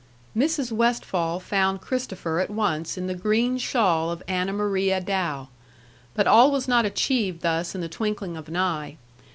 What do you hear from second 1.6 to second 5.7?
Christopher at once in the green shawl of Anna Maria Dow,